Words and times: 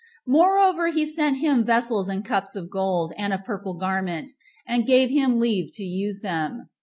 Moreover, 0.25 0.87
he 0.87 1.05
sent 1.05 1.37
him 1.41 1.63
vessels 1.63 2.09
and 2.09 2.25
cups 2.25 2.55
of 2.55 2.71
gold, 2.71 3.13
and 3.19 3.31
a 3.33 3.37
purple 3.37 3.75
garment, 3.75 4.31
and 4.65 4.87
gave 4.87 5.11
him 5.11 5.39
leave 5.39 5.69
to 5.73 5.83
use 5.83 6.21
them. 6.21 6.69